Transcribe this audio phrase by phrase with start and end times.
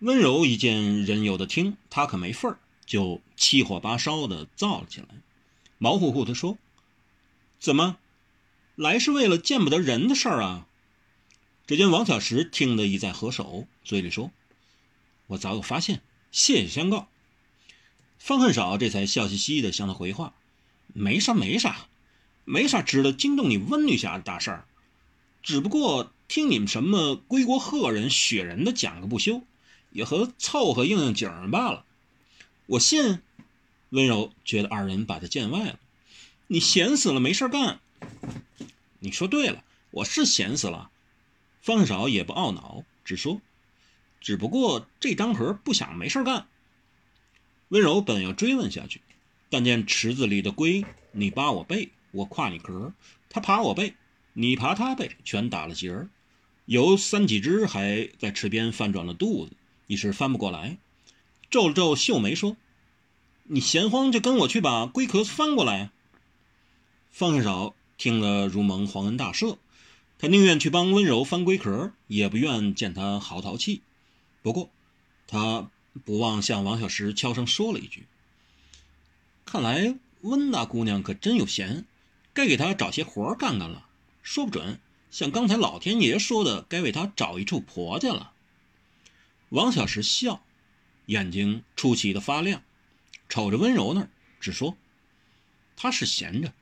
[0.00, 5.08] 温柔一见人有的听，他可没份儿，就七火八烧的造了起来，
[5.76, 6.56] 毛乎乎的说
[7.60, 7.98] ：“怎么，
[8.76, 10.66] 来是为了见不得人的事儿啊？”
[11.68, 14.30] 只见王小石听得一再合手，嘴里说
[15.28, 16.00] ：“我早有发现，
[16.32, 17.06] 谢谢相告。”
[18.18, 20.32] 方恨少这才笑嘻嘻的向他回话
[20.94, 21.88] ：“没啥没啥，
[22.46, 24.64] 没啥值得惊动你温女侠的大事儿，
[25.42, 29.42] 只不过听你们什么归国贺人、雪人的讲个不休。”
[29.90, 31.84] 也和凑合应应景儿罢了。
[32.66, 33.20] 我信，
[33.90, 35.78] 温柔觉得二人把他见外了。
[36.46, 37.80] 你闲死了没事干。
[39.00, 40.90] 你说对了，我是闲死了。
[41.60, 43.40] 方少也不懊恼，只说，
[44.20, 46.46] 只不过这张盒不想没事干。
[47.68, 49.00] 温柔本要追问下去，
[49.48, 52.92] 但见池子里的龟，你扒我背，我跨你壳，
[53.28, 53.94] 他爬我背，
[54.32, 56.08] 你爬他背，全打了结儿，
[56.64, 59.52] 有三几只还在池边翻转了肚子。
[59.90, 60.78] 一时翻不过来，
[61.50, 62.56] 皱了皱秀眉说
[63.42, 65.90] ：“你闲慌就跟我去把龟壳翻过来。”
[67.10, 69.58] 方恨少听了如蒙皇恩大赦，
[70.16, 73.82] 他宁愿去帮温柔翻龟壳，也不愿见他嚎啕气。
[74.42, 74.70] 不过，
[75.26, 75.68] 他
[76.04, 78.06] 不忘向王小石悄声说了一句
[79.44, 81.84] ：“看来温大姑娘可真有闲，
[82.32, 83.88] 该给她找些活干干了。
[84.22, 84.78] 说不准
[85.10, 88.34] 像刚才老天爷说的，该为她找一处婆家了。”
[89.50, 90.44] 王小石笑，
[91.06, 92.62] 眼睛出奇的发亮，
[93.28, 94.76] 瞅着温柔那儿，只说
[95.74, 96.52] ：“他是闲着，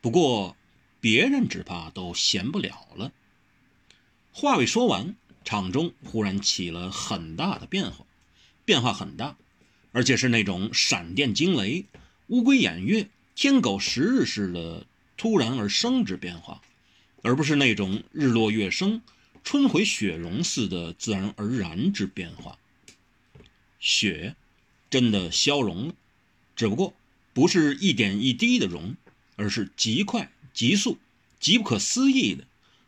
[0.00, 0.56] 不过
[0.98, 3.12] 别人只怕都闲不了了。”
[4.32, 8.06] 话未说完，场中忽然起了很大的变化，
[8.64, 9.36] 变化很大，
[9.92, 11.84] 而且是那种闪电惊雷、
[12.28, 14.86] 乌龟掩月、天狗食日似的
[15.18, 16.62] 突然而生之变化，
[17.22, 19.02] 而不是那种日落月升。
[19.44, 22.58] 春回雪融似的自然而然之变化，
[23.80, 24.36] 雪
[24.90, 25.94] 真的消融了，
[26.54, 26.94] 只不过
[27.32, 28.96] 不是一点一滴的融，
[29.36, 30.98] 而是极快、急速、
[31.40, 32.46] 极不可思议的，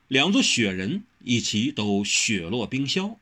[0.09, 3.19] 两座雪人一起都雪落冰消，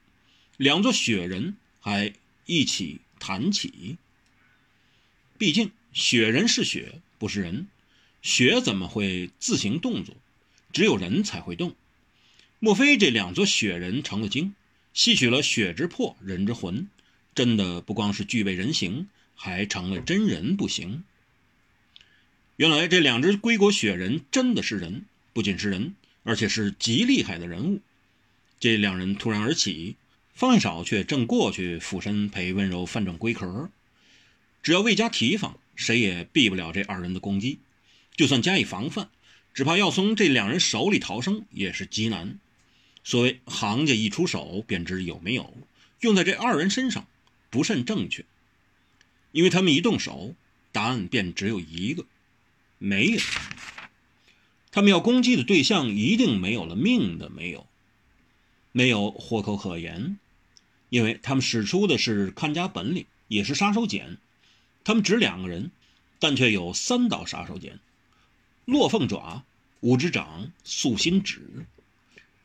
[0.57, 2.13] 两座雪人还
[2.47, 3.99] 一起弹起。
[5.37, 7.69] 毕竟雪人是雪，不是人，
[8.23, 10.17] 雪怎么会自行动作？
[10.73, 11.77] 只有人才会动。
[12.61, 14.53] 莫非这两座雪人成了精，
[14.93, 16.89] 吸取了雪之魄、人之魂，
[17.33, 21.05] 真的不光是具备人形，还成了真人不行？
[22.57, 27.81] 原来这两只归国雪人真的是人，不仅是人，而且是极厉害的人物。
[28.59, 29.95] 这两人突然而起，
[30.35, 33.71] 方一少却正过去俯身陪温柔翻转龟壳。
[34.65, 37.59] 只要未加提防，谁也避不了这二人的攻击；
[38.17, 39.09] 就算加以防范，
[39.55, 42.37] 只怕要从这两人手里逃生也是极难。
[43.09, 45.55] 所谓行家一出手便知有没有，
[46.01, 47.07] 用在这二人身上
[47.49, 48.27] 不甚正确，
[49.33, 50.35] 因为他们一动手，
[50.73, 52.05] 答案便只有一个，
[52.77, 53.21] 没有。
[54.71, 57.67] 他们要攻击的对象一定没有了命的没有，
[58.73, 60.19] 没有活口可言，
[60.91, 64.19] 因为他们使出的是看家本领，也是杀手锏。
[64.85, 65.71] 他们只两个人，
[66.19, 67.79] 但却有三道杀手锏：
[68.67, 69.47] 落凤爪、
[69.81, 71.65] 五指掌、素心指。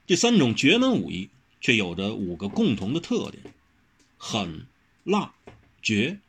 [0.06, 1.30] 这三种绝门武艺
[1.62, 3.41] 却有着五个共同的特点：
[4.18, 4.66] 狠、
[5.06, 5.34] 辣、
[5.81, 6.19] 绝、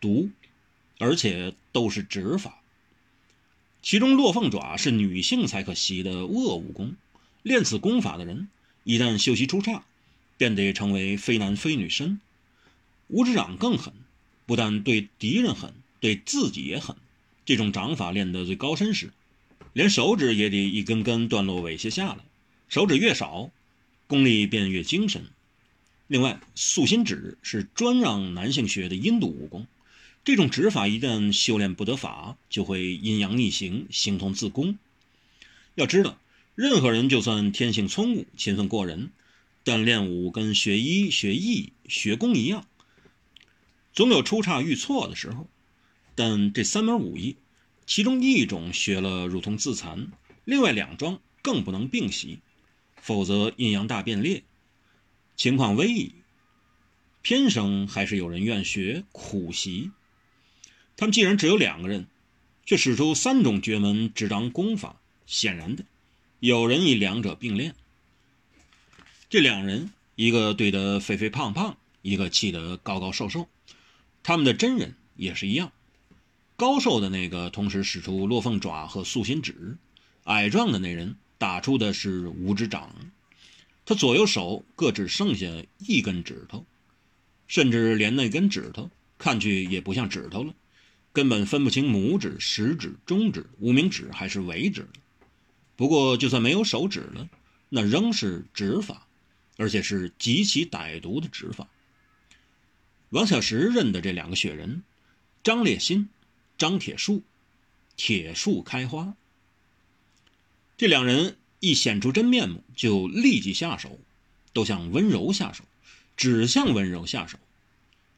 [0.00, 0.30] 毒，
[0.98, 2.60] 而且都是指法。
[3.80, 6.94] 其中落凤爪是女性才可习的恶武功，
[7.42, 8.48] 练此功法的人
[8.84, 9.84] 一旦修习出岔，
[10.36, 12.20] 便得成为非男非女身。
[13.08, 13.94] 五指掌更狠，
[14.44, 16.96] 不但对敌人狠，对自己也狠。
[17.44, 19.10] 这种掌法练得最高深时，
[19.72, 22.18] 连手指也得一根根断落猥亵下来。
[22.72, 23.50] 手指越少，
[24.06, 25.26] 功力便越精神。
[26.06, 29.66] 另外，素心指是专让男性学的阴毒武功，
[30.24, 34.78] 这种指法一旦修炼不得法，就会阴阳逆行，形同自宫。
[35.74, 36.18] 要知道，
[36.54, 39.10] 任何人就算天性聪悟、勤奋过人，
[39.64, 42.66] 但练武跟学医、学艺、学功一样，
[43.92, 45.46] 总有出差遇错的时候。
[46.14, 47.36] 但这三门武艺，
[47.84, 50.10] 其中一种学了如同自残，
[50.46, 52.38] 另外两桩更不能并习。
[53.02, 54.44] 否则阴阳大变裂，
[55.36, 56.14] 情况危矣。
[57.20, 59.90] 偏生还是有人愿学苦习。
[60.96, 62.06] 他们既然只有两个人，
[62.64, 65.84] 却使出三种绝门执掌功法，显然的，
[66.38, 67.74] 有人以两者并练。
[69.28, 73.48] 这两人，一个对得肥肥胖胖，一个气得高高瘦瘦。
[74.22, 75.72] 他们的真人也是一样，
[76.54, 79.76] 高瘦的那个同时使出落凤爪和素心指，
[80.24, 81.16] 矮壮的那人。
[81.42, 82.94] 打出的是五指掌，
[83.84, 85.44] 他左右手各只剩下
[85.78, 86.64] 一根指头，
[87.48, 90.54] 甚至连那根指头看去也不像指头了，
[91.12, 94.86] 根本分不清拇指、食指、中指、无名指还是尾指。
[95.74, 97.28] 不过，就算没有手指了，
[97.70, 99.08] 那仍是指法，
[99.56, 101.66] 而且是极其歹毒的指法。
[103.08, 104.84] 王小石认得这两个雪人：
[105.42, 106.08] 张烈新、
[106.56, 107.24] 张铁树，
[107.96, 109.16] 铁树开花。
[110.82, 114.00] 这两人一显出真面目，就立即下手，
[114.52, 115.62] 都向温柔下手，
[116.16, 117.38] 只向温柔下手，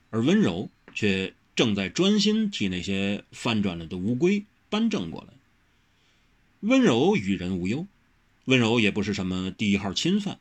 [0.08, 5.34] 而温柔却正在专心替那些翻转了的乌龟扳正过来。
[6.60, 7.86] 温柔与人无忧，
[8.46, 10.38] 温柔也不是什么第一号侵犯。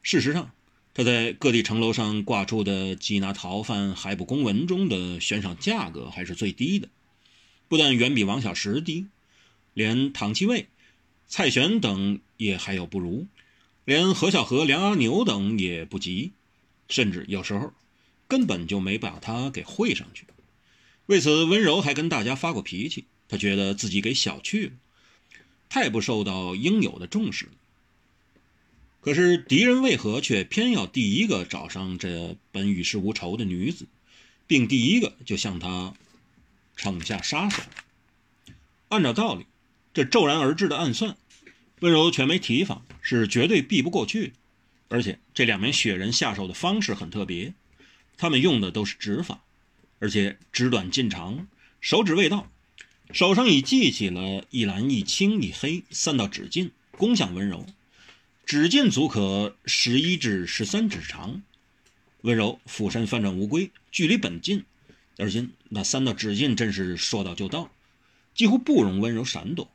[0.00, 0.50] 事实上，
[0.94, 6.88] 他在各地城楼上挂出的缉拿逃犯海捕公文中的悬赏价格还是最低的，
[7.68, 9.08] 不但远比王小石低，
[9.74, 10.66] 连唐继卫、
[11.28, 13.26] 蔡玄等也还有不如，
[13.84, 16.32] 连何小河、梁阿牛等也不及，
[16.88, 17.72] 甚至有时候
[18.26, 20.24] 根本就没把他给会上去。
[21.06, 24.72] 为此，温柔还跟大家发过脾气，他觉得自己给小觑了。
[25.68, 27.50] 太不受到应有的重视
[29.02, 33.86] 可是敌人为何却偏要第一个找上这本与世无仇的女子，
[34.46, 35.94] 并第一个就向她
[36.76, 37.62] 惩下杀手？
[38.88, 39.46] 按照道理，
[39.92, 41.16] 这骤然而至的暗算，
[41.80, 44.32] 温柔全没提防，是绝对避不过去。
[44.88, 47.52] 而且这两名雪人下手的方式很特别，
[48.16, 49.42] 他们用的都是指法，
[49.98, 51.46] 而且指短进长，
[51.80, 52.50] 手指未到。
[53.12, 57.66] 手上已系起了一蓝一青一黑三道指劲，攻向温柔。
[58.44, 61.42] 指劲足可十一至十三指长。
[62.22, 64.64] 温柔俯身翻转乌龟，距离本近，
[65.16, 67.70] 而今那三道指劲真是说到就到，
[68.34, 69.70] 几乎不容温柔闪躲。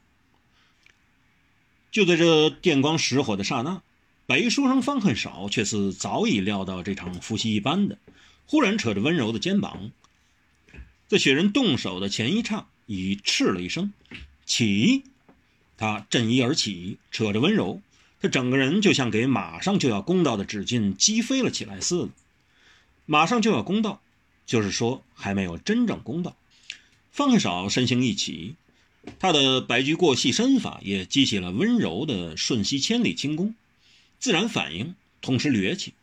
[1.94, 3.84] 就在这电光石火的刹那，
[4.26, 8.00] 白书生方恨少却是早已料到这场伏羲一般的，
[8.48, 9.92] 忽然扯着温柔的肩膀，
[11.08, 12.66] 在雪人动手的前一刹。
[12.86, 13.94] 已斥了一声
[14.46, 15.04] ：“起！”
[15.78, 17.82] 他振衣而起，扯着温柔，
[18.22, 22.10] 他整个人就像给马上就要攻到的纸巾击飞了起来似的。
[23.06, 24.02] 马上就要攻到，
[24.46, 26.36] 就是说还没有真正攻到。
[27.10, 28.56] 方恨少身形一起，
[29.20, 33.56] 他的白驹过隙身法也激起了温柔的瞬息千里轻功，
[34.20, 35.94] 自然反应同时掠起，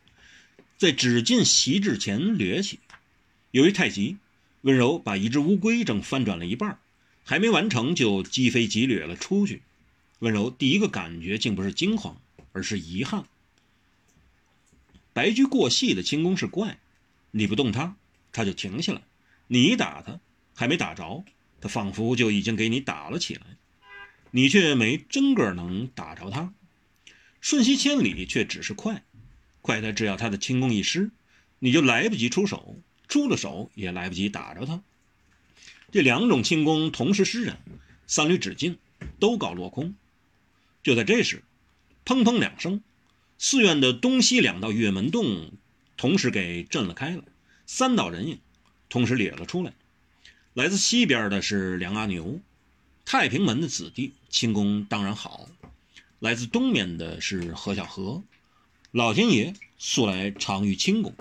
[0.77, 2.79] 在纸巾袭至前掠起，
[3.51, 4.17] 由于太急。
[4.63, 6.77] 温柔把一只乌龟正翻转了一半，
[7.23, 9.63] 还没完成就击飞急掠了出去。
[10.19, 12.21] 温柔第一个感觉竟不是惊慌，
[12.51, 13.25] 而是遗憾。
[15.13, 16.77] 白驹过隙的轻功是怪，
[17.31, 17.95] 你不动它，
[18.31, 19.01] 它就停下来；
[19.47, 20.19] 你打它，
[20.53, 21.23] 还没打着，
[21.61, 23.41] 他仿佛就已经给你打了起来。
[24.31, 26.53] 你却没真个能打着他。
[27.39, 29.03] 瞬息千里却只是快，
[29.61, 31.11] 快的只要他的轻功一失，
[31.59, 32.77] 你就来不及出手。
[33.07, 34.81] 出了手也来不及打着他，
[35.91, 37.61] 这两种轻功同时施展，
[38.07, 38.77] 三缕指劲
[39.19, 39.95] 都告落空。
[40.81, 41.43] 就在这时，
[42.05, 42.81] 砰砰两声，
[43.37, 45.51] 寺院的东西两道月门洞
[45.97, 47.25] 同时给震了开了，
[47.65, 48.39] 三道人影
[48.87, 49.73] 同时咧了出来。
[50.53, 52.41] 来自西边的是梁阿牛，
[53.05, 55.47] 太平门的子弟，轻功当然好；
[56.19, 58.21] 来自东面的是何小河，
[58.91, 61.15] 老天爷素来常遇轻功。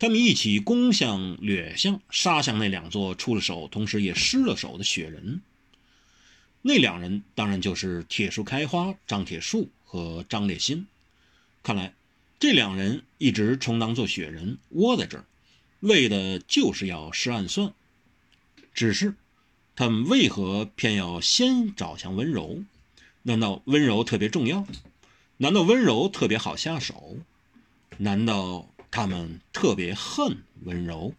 [0.00, 5.40] 他们一起攻向、掠向、杀向那两座出了手，同时也失了手的雪人。
[6.62, 10.88] 那两人当然就是铁树开花张铁树和张烈新。
[11.62, 11.94] 看来，
[12.40, 15.24] 这两人一直充当做雪人窝在这儿，
[15.78, 17.72] 为的就是要施暗算。
[18.72, 19.14] 只是，
[19.74, 22.64] 他们为何偏要先找向温柔？
[23.22, 24.66] 难道温柔特别重要？
[25.38, 27.18] 难道温柔特别好下手？
[27.98, 28.66] 难道？
[28.92, 31.14] 他们特别恨温柔。